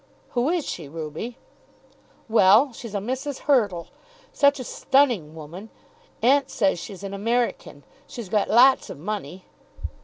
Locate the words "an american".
7.03-7.83